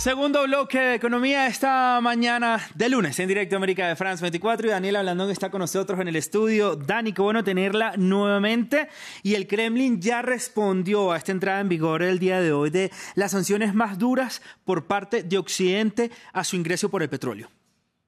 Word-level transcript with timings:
Segundo 0.00 0.44
bloque 0.44 0.78
de 0.78 0.94
economía 0.94 1.46
esta 1.46 2.00
mañana 2.00 2.66
de 2.74 2.88
lunes 2.88 3.18
en 3.18 3.28
directo 3.28 3.56
América 3.56 3.86
de 3.86 3.96
France 3.96 4.22
24 4.22 4.66
y 4.66 4.70
Daniela 4.70 5.02
Blandón 5.02 5.30
está 5.30 5.50
con 5.50 5.58
nosotros 5.58 6.00
en 6.00 6.08
el 6.08 6.16
estudio. 6.16 6.74
Dani, 6.74 7.12
qué 7.12 7.20
bueno 7.20 7.44
tenerla 7.44 7.92
nuevamente. 7.98 8.88
Y 9.22 9.34
el 9.34 9.46
Kremlin 9.46 10.00
ya 10.00 10.22
respondió 10.22 11.12
a 11.12 11.18
esta 11.18 11.32
entrada 11.32 11.60
en 11.60 11.68
vigor 11.68 12.02
el 12.02 12.18
día 12.18 12.40
de 12.40 12.50
hoy 12.50 12.70
de 12.70 12.90
las 13.14 13.32
sanciones 13.32 13.74
más 13.74 13.98
duras 13.98 14.40
por 14.64 14.86
parte 14.86 15.22
de 15.22 15.36
Occidente 15.36 16.10
a 16.32 16.44
su 16.44 16.56
ingreso 16.56 16.88
por 16.88 17.02
el 17.02 17.10
petróleo. 17.10 17.50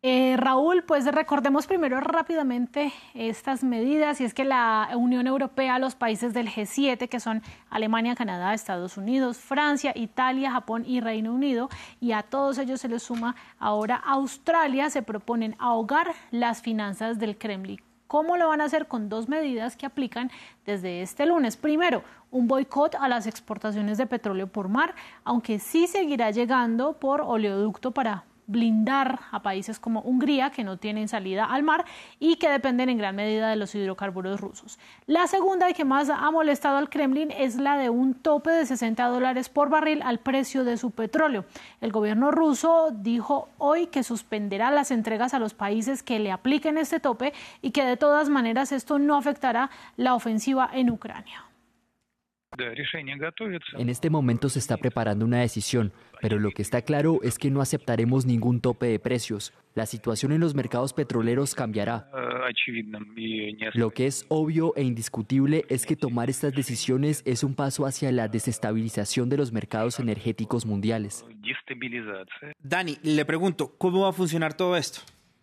Eh, 0.04 0.36
Raúl, 0.36 0.82
pues 0.82 1.04
recordemos 1.06 1.68
primero 1.68 2.00
rápidamente 2.00 2.92
estas 3.14 3.62
medidas 3.62 4.20
y 4.20 4.24
es 4.24 4.34
que 4.34 4.44
la 4.44 4.88
Unión 4.96 5.28
Europea, 5.28 5.78
los 5.78 5.94
países 5.94 6.34
del 6.34 6.48
G7, 6.48 7.08
que 7.08 7.20
son 7.20 7.40
Alemania, 7.70 8.16
Canadá, 8.16 8.52
Estados 8.52 8.96
Unidos, 8.96 9.36
Francia, 9.36 9.92
Italia, 9.94 10.50
Japón 10.50 10.82
y 10.84 11.00
Reino 11.00 11.32
Unido, 11.32 11.68
y 12.00 12.10
a 12.10 12.24
todos 12.24 12.58
ellos 12.58 12.80
se 12.80 12.88
les 12.88 13.04
suma 13.04 13.36
ahora 13.60 13.94
Australia, 13.94 14.90
se 14.90 15.02
proponen 15.02 15.54
ahogar 15.60 16.12
las 16.32 16.62
finanzas 16.62 17.20
del 17.20 17.38
Kremlin. 17.38 17.80
¿Cómo 18.08 18.36
lo 18.36 18.48
van 18.48 18.60
a 18.60 18.64
hacer? 18.64 18.88
Con 18.88 19.08
dos 19.08 19.28
medidas 19.28 19.76
que 19.76 19.86
aplican 19.86 20.32
desde 20.66 21.02
este 21.02 21.26
lunes. 21.26 21.56
Primero, 21.56 22.02
un 22.32 22.48
boicot 22.48 22.96
a 22.96 23.06
las 23.06 23.28
exportaciones 23.28 23.98
de 23.98 24.08
petróleo 24.08 24.48
por 24.48 24.68
mar, 24.68 24.96
aunque 25.22 25.60
sí 25.60 25.86
seguirá 25.86 26.32
llegando 26.32 26.94
por 26.94 27.20
oleoducto 27.20 27.92
para 27.92 28.24
blindar 28.46 29.20
a 29.30 29.42
países 29.42 29.78
como 29.78 30.00
Hungría, 30.00 30.50
que 30.50 30.64
no 30.64 30.76
tienen 30.76 31.08
salida 31.08 31.44
al 31.44 31.62
mar 31.62 31.84
y 32.18 32.36
que 32.36 32.48
dependen 32.48 32.88
en 32.88 32.98
gran 32.98 33.16
medida 33.16 33.48
de 33.48 33.56
los 33.56 33.74
hidrocarburos 33.74 34.40
rusos. 34.40 34.78
La 35.06 35.26
segunda 35.26 35.70
y 35.70 35.74
que 35.74 35.84
más 35.84 36.10
ha 36.10 36.30
molestado 36.30 36.76
al 36.76 36.90
Kremlin 36.90 37.30
es 37.30 37.56
la 37.56 37.76
de 37.76 37.90
un 37.90 38.14
tope 38.14 38.50
de 38.50 38.66
60 38.66 39.04
dólares 39.06 39.48
por 39.48 39.70
barril 39.70 40.02
al 40.02 40.18
precio 40.18 40.64
de 40.64 40.76
su 40.76 40.90
petróleo. 40.90 41.44
El 41.80 41.92
gobierno 41.92 42.30
ruso 42.30 42.90
dijo 42.92 43.48
hoy 43.58 43.86
que 43.86 44.02
suspenderá 44.02 44.70
las 44.70 44.90
entregas 44.90 45.34
a 45.34 45.38
los 45.38 45.54
países 45.54 46.02
que 46.02 46.18
le 46.18 46.32
apliquen 46.32 46.78
este 46.78 47.00
tope 47.00 47.32
y 47.60 47.70
que 47.70 47.84
de 47.84 47.96
todas 47.96 48.28
maneras 48.28 48.72
esto 48.72 48.98
no 48.98 49.16
afectará 49.16 49.70
la 49.96 50.14
ofensiva 50.14 50.68
en 50.72 50.90
Ucrania. 50.90 51.44
En 53.78 53.88
este 53.88 54.10
momento 54.10 54.48
se 54.48 54.58
está 54.58 54.76
preparando 54.76 55.24
una 55.24 55.40
decisión, 55.40 55.92
pero 56.20 56.38
lo 56.38 56.50
que 56.50 56.62
está 56.62 56.82
claro 56.82 57.20
es 57.22 57.38
que 57.38 57.50
no 57.50 57.60
aceptaremos 57.60 58.26
ningún 58.26 58.60
tope 58.60 58.86
de 58.86 58.98
precios. 58.98 59.52
La 59.74 59.86
situación 59.86 60.32
en 60.32 60.40
los 60.40 60.54
mercados 60.54 60.92
petroleros 60.92 61.54
cambiará. 61.54 62.10
Lo 63.74 63.90
que 63.90 64.06
es 64.06 64.26
obvio 64.28 64.74
e 64.76 64.82
indiscutible 64.82 65.64
es 65.68 65.86
que 65.86 65.96
tomar 65.96 66.28
estas 66.28 66.52
decisiones 66.52 67.22
es 67.24 67.42
un 67.42 67.54
paso 67.54 67.86
hacia 67.86 68.12
la 68.12 68.28
desestabilización 68.28 69.28
de 69.28 69.38
los 69.38 69.52
mercados 69.52 69.98
energéticos 69.98 70.66
mundiales. 70.66 71.24
Dani, 72.62 72.98
le 73.02 73.24
pregunto, 73.24 73.74
¿cómo 73.78 74.02
va 74.02 74.10
a 74.10 74.12
funcionar 74.12 74.54
todo 74.54 74.76
esto? 74.76 75.00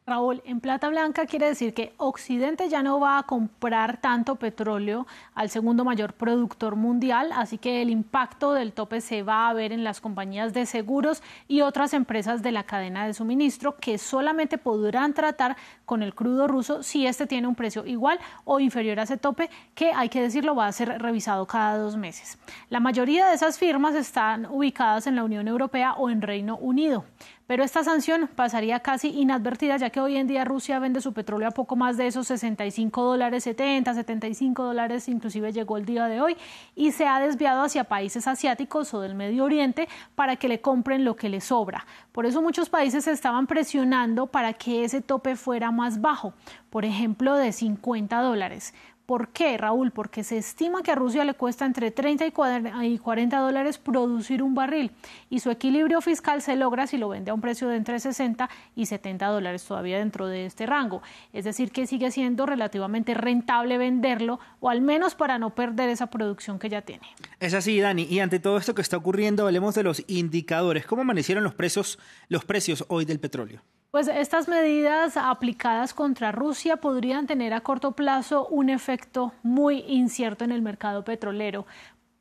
Raúl, 0.10 0.42
en 0.44 0.60
plata 0.60 0.90
blanca 0.90 1.28
quiere 1.28 1.46
decir 1.46 1.74
que 1.74 1.94
Occidente 1.98 2.68
ya 2.68 2.82
no 2.82 3.00
va 3.00 3.20
a 3.20 3.24
comprar 3.24 3.98
tanto 3.98 4.38
petróleo 4.38 5.06
al 5.36 5.50
segundo 5.50 5.86
mayor 5.86 6.14
productor 6.14 6.76
mundial, 6.76 7.30
así 7.36 7.60
que 7.60 7.84
el 7.84 7.92
impacto 7.92 8.54
del 8.54 8.74
tope 8.74 9.02
se 9.02 9.22
va 9.22 9.48
a 9.48 9.54
ver 9.54 9.72
en 9.72 9.84
las 9.84 10.02
compañías 10.02 10.52
de 10.54 10.66
seguros 10.66 11.22
y 11.48 11.62
otras 11.62 11.94
empresas 11.94 12.42
de 12.42 12.52
la 12.52 12.64
cadena 12.64 13.06
de 13.06 13.14
suministro 13.14 13.76
que 13.78 14.00
solamente 14.00 14.58
podrán 14.58 15.14
tratar 15.14 15.56
con 15.86 16.02
el 16.02 16.16
crudo 16.16 16.48
ruso 16.48 16.82
si 16.82 17.06
este 17.06 17.28
tiene 17.28 17.48
un 17.48 17.56
precio 17.56 17.86
igual 17.86 18.20
o 18.46 18.60
inferior 18.60 19.00
a 19.00 19.04
ese 19.04 19.18
tope, 19.18 19.50
que 19.76 19.92
hay 19.94 20.10
que 20.10 20.22
decirlo 20.22 20.56
va 20.56 20.66
a 20.66 20.72
ser 20.72 21.00
revisado 21.02 21.46
cada 21.46 21.78
dos 21.78 21.96
meses. 21.98 22.40
La 22.70 22.80
mayoría 22.80 23.28
de 23.28 23.36
esas 23.36 23.60
firmas 23.60 23.94
están 23.94 24.48
ubicadas 24.48 25.06
en 25.06 25.16
la 25.16 25.24
Unión 25.24 25.48
Europea 25.48 25.94
o 25.94 26.10
en 26.10 26.24
Reino 26.24 26.58
Unido. 26.58 27.06
Pero 27.50 27.64
esta 27.64 27.84
sanción 27.84 28.30
pasaría 28.36 28.80
casi 28.82 29.08
inadvertida, 29.08 29.76
ya 29.78 29.90
que 29.90 30.00
hoy 30.00 30.18
en 30.18 30.28
día 30.28 30.46
Rusia 30.46 30.78
vende 30.78 31.02
su 31.02 31.14
petróleo 31.14 31.48
a 31.48 31.52
poco 31.52 31.76
más 31.76 31.98
de 31.98 32.06
esos 32.06 32.28
65 32.28 33.02
dólares, 33.02 33.44
70, 33.44 33.92
75 33.92 34.64
dólares, 34.64 35.10
inclusive 35.10 35.52
llegó 35.52 35.78
el 35.78 35.86
día 35.88 36.06
de 36.06 36.22
hoy, 36.22 36.38
y 36.76 36.92
se 36.92 37.08
ha 37.08 37.20
desviado 37.20 37.64
hacia 37.64 37.86
países 37.86 38.28
asiáticos 38.28 38.94
o 38.94 39.02
del 39.02 39.16
Medio 39.16 39.46
Oriente 39.46 39.90
para 40.14 40.36
que 40.36 40.48
le 40.48 40.62
compren 40.62 41.04
lo 41.04 41.16
que 41.16 41.28
le 41.28 41.42
sobra. 41.42 41.88
Por 42.12 42.28
eso 42.28 42.44
muchos 42.44 42.70
países 42.70 43.06
se 43.06 43.14
estaban 43.14 43.48
presionando 43.48 44.28
para 44.28 44.54
que 44.54 44.84
ese 44.84 45.02
tope 45.02 45.36
fuera 45.36 45.72
más 45.72 46.02
bajo, 46.02 46.36
por 46.70 46.86
ejemplo, 46.86 47.34
de 47.34 47.52
50 47.52 48.22
dólares. 48.22 48.76
¿Por 49.10 49.30
qué, 49.30 49.58
Raúl? 49.58 49.90
Porque 49.90 50.24
se 50.24 50.38
estima 50.38 50.84
que 50.84 50.92
a 50.92 50.96
Rusia 50.96 51.26
le 51.26 51.34
cuesta 51.34 51.66
entre 51.66 51.90
30 51.90 52.28
y 52.28 53.00
40 53.00 53.40
dólares 53.40 53.80
producir 53.80 54.44
un 54.44 54.54
barril 54.54 54.92
y 55.32 55.40
su 55.40 55.50
equilibrio 55.50 56.00
fiscal 56.00 56.44
se 56.44 56.56
logra 56.56 56.86
si 56.86 57.00
lo 57.00 57.10
vende 57.10 57.32
a 57.32 57.34
un 57.34 57.42
precio 57.42 57.68
de 57.70 57.78
entre 57.78 58.00
60 58.00 58.48
y 58.76 58.86
70 58.86 59.26
dólares 59.26 59.66
todavía 59.66 59.98
dentro 59.98 60.28
de 60.28 60.46
este 60.46 60.68
rango. 60.68 61.02
Es 61.34 61.46
decir, 61.46 61.72
que 61.72 61.88
sigue 61.88 62.12
siendo 62.12 62.46
relativamente 62.46 63.16
rentable 63.16 63.80
venderlo 63.80 64.40
o 64.60 64.70
al 64.70 64.82
menos 64.82 65.16
para 65.16 65.40
no 65.40 65.56
perder 65.56 65.90
esa 65.90 66.12
producción 66.12 66.60
que 66.60 66.70
ya 66.70 66.84
tiene. 66.84 67.08
Es 67.40 67.56
así, 67.56 67.80
Dani. 67.80 68.04
Y 68.04 68.20
ante 68.20 68.40
todo 68.40 68.60
esto 68.60 68.76
que 68.76 68.84
está 68.84 68.98
ocurriendo, 68.98 69.48
hablemos 69.48 69.74
de 69.74 69.82
los 69.82 70.04
indicadores. 70.06 70.86
¿Cómo 70.86 71.02
amanecieron 71.02 71.44
los 71.44 71.56
precios, 71.56 71.98
los 72.28 72.46
precios 72.46 72.86
hoy 72.90 73.06
del 73.06 73.20
petróleo? 73.20 73.64
Pues 73.92 74.08
estas 74.08 74.48
medidas 74.48 75.18
aplicadas 75.18 75.96
contra 75.96 76.32
Rusia 76.32 76.78
podrían 76.78 77.26
tener 77.26 77.56
a 77.56 77.62
corto 77.62 77.94
plazo 77.94 78.46
un 78.48 78.70
efecto 78.70 79.34
muy 79.42 79.80
incierto 79.88 80.44
en 80.44 80.52
el 80.52 80.62
mercado 80.62 81.04
petrolero. 81.04 81.66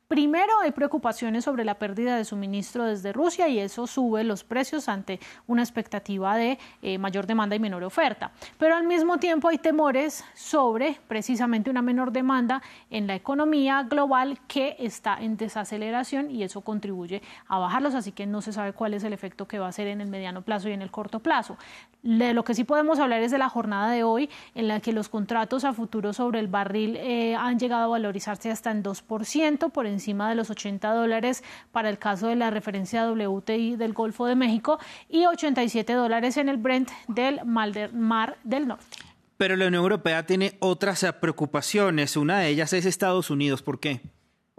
Primero, 0.09 0.59
hay 0.63 0.71
preocupaciones 0.71 1.43
sobre 1.43 1.63
la 1.63 1.75
pérdida 1.75 2.17
de 2.17 2.25
suministro 2.25 2.83
desde 2.83 3.13
Rusia 3.13 3.47
y 3.47 3.59
eso 3.59 3.85
sube 3.85 4.23
los 4.23 4.43
precios 4.43 4.89
ante 4.89 5.19
una 5.45 5.61
expectativa 5.61 6.35
de 6.35 6.57
eh, 6.81 6.97
mayor 6.97 7.27
demanda 7.27 7.55
y 7.55 7.59
menor 7.59 7.83
oferta. 7.83 8.31
Pero 8.57 8.75
al 8.75 8.87
mismo 8.87 9.19
tiempo 9.19 9.49
hay 9.49 9.59
temores 9.59 10.25
sobre 10.33 10.97
precisamente 11.07 11.69
una 11.69 11.83
menor 11.83 12.11
demanda 12.11 12.63
en 12.89 13.05
la 13.05 13.13
economía 13.13 13.83
global 13.83 14.39
que 14.47 14.75
está 14.79 15.15
en 15.21 15.37
desaceleración 15.37 16.31
y 16.31 16.41
eso 16.41 16.61
contribuye 16.61 17.21
a 17.47 17.59
bajarlos, 17.59 17.93
así 17.93 18.11
que 18.11 18.25
no 18.25 18.41
se 18.41 18.51
sabe 18.51 18.73
cuál 18.73 18.95
es 18.95 19.03
el 19.03 19.13
efecto 19.13 19.47
que 19.47 19.59
va 19.59 19.67
a 19.67 19.71
ser 19.71 19.85
en 19.85 20.01
el 20.01 20.07
mediano 20.07 20.41
plazo 20.41 20.69
y 20.69 20.71
en 20.71 20.81
el 20.81 20.89
corto 20.89 21.19
plazo. 21.19 21.55
De 22.01 22.33
lo 22.33 22.45
que 22.45 22.53
sí 22.53 22.63
podemos 22.63 22.97
hablar 22.99 23.21
es 23.21 23.31
de 23.31 23.37
la 23.37 23.49
jornada 23.49 23.91
de 23.91 24.03
hoy, 24.03 24.29
en 24.55 24.69
la 24.69 24.79
que 24.79 24.93
los 24.93 25.09
contratos 25.09 25.65
a 25.65 25.73
futuro 25.73 26.13
sobre 26.13 26.39
el 26.39 26.47
barril 26.47 26.95
eh, 26.95 27.35
han 27.35 27.59
llegado 27.59 27.83
a 27.83 27.87
valorizarse 27.87 28.49
hasta 28.49 28.71
en 28.71 28.83
2% 28.83 29.71
por 29.71 29.85
encima 29.85 30.29
de 30.29 30.35
los 30.35 30.49
80 30.49 30.93
dólares 30.93 31.43
para 31.73 31.89
el 31.89 31.97
caso 31.97 32.27
de 32.27 32.37
la 32.37 32.51
referencia 32.51 33.09
WTI 33.11 33.75
del 33.75 33.93
Golfo 33.93 34.25
de 34.27 34.35
México 34.35 34.79
y 35.09 35.25
87 35.25 35.91
dólares 35.93 36.37
en 36.37 36.47
el 36.47 36.57
Brent 36.57 36.89
del 37.07 37.41
Mar 37.43 38.37
del 38.43 38.67
Norte. 38.67 38.97
Pero 39.35 39.55
la 39.55 39.67
Unión 39.67 39.83
Europea 39.83 40.25
tiene 40.25 40.57
otras 40.59 41.05
preocupaciones. 41.19 42.15
Una 42.17 42.39
de 42.39 42.49
ellas 42.49 42.73
es 42.73 42.85
Estados 42.85 43.29
Unidos. 43.29 43.61
¿Por 43.61 43.79
qué? 43.79 44.01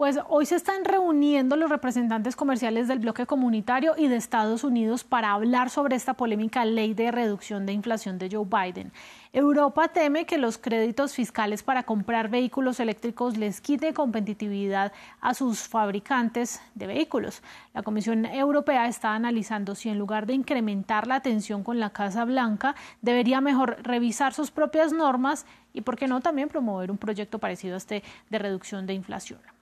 Pues 0.01 0.17
hoy 0.29 0.47
se 0.47 0.55
están 0.55 0.83
reuniendo 0.83 1.55
los 1.55 1.69
representantes 1.69 2.35
comerciales 2.35 2.87
del 2.87 2.97
bloque 2.97 3.27
comunitario 3.27 3.93
y 3.95 4.07
de 4.07 4.15
Estados 4.15 4.63
Unidos 4.63 5.03
para 5.03 5.31
hablar 5.31 5.69
sobre 5.69 5.95
esta 5.95 6.15
polémica 6.15 6.65
ley 6.65 6.95
de 6.95 7.11
reducción 7.11 7.67
de 7.67 7.73
inflación 7.73 8.17
de 8.17 8.27
Joe 8.31 8.47
Biden. 8.47 8.91
Europa 9.31 9.89
teme 9.89 10.25
que 10.25 10.39
los 10.39 10.57
créditos 10.57 11.13
fiscales 11.13 11.61
para 11.61 11.83
comprar 11.83 12.29
vehículos 12.29 12.79
eléctricos 12.79 13.37
les 13.37 13.61
quite 13.61 13.93
competitividad 13.93 14.91
a 15.19 15.35
sus 15.35 15.67
fabricantes 15.67 16.63
de 16.73 16.87
vehículos. 16.87 17.43
La 17.75 17.83
Comisión 17.83 18.25
Europea 18.25 18.87
está 18.87 19.13
analizando 19.13 19.75
si 19.75 19.89
en 19.89 19.99
lugar 19.99 20.25
de 20.25 20.33
incrementar 20.33 21.05
la 21.05 21.19
tensión 21.19 21.63
con 21.63 21.79
la 21.79 21.91
Casa 21.91 22.25
Blanca, 22.25 22.73
debería 23.03 23.39
mejor 23.39 23.77
revisar 23.83 24.33
sus 24.33 24.49
propias 24.49 24.93
normas 24.93 25.45
y, 25.73 25.81
por 25.81 25.95
qué 25.95 26.07
no, 26.07 26.21
también 26.21 26.49
promover 26.49 26.89
un 26.89 26.97
proyecto 26.97 27.37
parecido 27.37 27.75
a 27.75 27.77
este 27.77 28.01
de 28.31 28.39
reducción 28.39 28.87
de 28.87 28.95
inflación. 28.95 29.60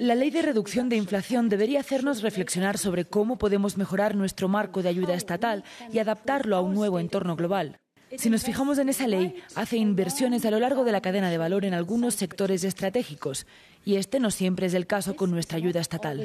La 0.00 0.14
ley 0.14 0.30
de 0.30 0.42
reducción 0.42 0.90
de 0.90 0.96
inflación 0.96 1.48
debería 1.48 1.80
hacernos 1.80 2.20
reflexionar 2.20 2.76
sobre 2.76 3.06
cómo 3.06 3.38
podemos 3.38 3.78
mejorar 3.78 4.14
nuestro 4.14 4.48
marco 4.48 4.82
de 4.82 4.90
ayuda 4.90 5.14
estatal 5.14 5.64
y 5.90 5.98
adaptarlo 5.98 6.56
a 6.56 6.60
un 6.60 6.74
nuevo 6.74 7.00
entorno 7.00 7.34
global. 7.34 7.78
Si 8.18 8.28
nos 8.28 8.42
fijamos 8.42 8.78
en 8.78 8.90
esa 8.90 9.06
ley, 9.06 9.34
hace 9.54 9.78
inversiones 9.78 10.44
a 10.44 10.50
lo 10.50 10.60
largo 10.60 10.84
de 10.84 10.92
la 10.92 11.00
cadena 11.00 11.30
de 11.30 11.38
valor 11.38 11.64
en 11.64 11.72
algunos 11.72 12.14
sectores 12.14 12.62
estratégicos, 12.64 13.46
y 13.86 13.96
este 13.96 14.20
no 14.20 14.30
siempre 14.30 14.66
es 14.66 14.74
el 14.74 14.86
caso 14.86 15.16
con 15.16 15.30
nuestra 15.30 15.56
ayuda 15.56 15.80
estatal. 15.80 16.20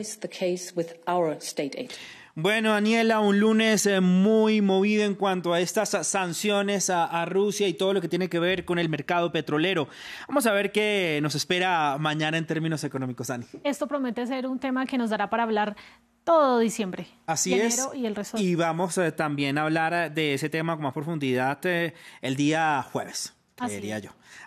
Bueno, 2.39 2.73
Daniela, 2.73 3.19
un 3.19 3.39
lunes 3.39 3.87
eh, 3.87 3.99
muy 3.99 4.61
movido 4.61 5.03
en 5.03 5.15
cuanto 5.15 5.53
a 5.55 5.59
estas 5.59 5.89
sanciones 6.05 6.91
a, 6.91 7.25
Rusia 7.25 7.67
y 7.67 7.73
todo 7.73 7.93
lo 7.93 7.99
que 7.99 8.07
tiene 8.07 8.29
que 8.29 8.37
ver 8.37 8.63
con 8.63 8.77
el 8.77 8.89
mercado 8.89 9.31
petrolero. 9.31 9.87
Vamos 10.27 10.45
a 10.45 10.51
ver 10.51 10.71
qué 10.71 11.17
nos 11.23 11.33
espera 11.33 11.97
mañana 11.99 12.37
en 12.37 12.45
términos 12.45 12.83
económicos, 12.83 13.25
Dani. 13.25 13.47
Esto 13.63 13.87
promete 13.87 14.27
ser 14.27 14.45
un 14.45 14.59
tema 14.59 14.85
que 14.85 14.99
nos 14.99 15.09
dará 15.09 15.31
para 15.31 15.41
hablar 15.41 15.75
todo 16.23 16.59
diciembre. 16.59 17.07
Así 17.25 17.55
es. 17.55 17.89
Y, 17.95 18.05
el 18.05 18.15
resto. 18.15 18.37
y 18.37 18.53
vamos 18.53 18.99
eh, 18.99 19.11
también 19.11 19.57
a 19.57 19.63
hablar 19.63 20.13
de 20.13 20.35
ese 20.35 20.47
tema 20.47 20.75
con 20.75 20.83
más 20.83 20.93
profundidad 20.93 21.57
eh, 21.63 21.95
el 22.21 22.35
día 22.35 22.83
jueves, 22.83 23.33
diría 23.67 23.97
yo. 23.97 24.11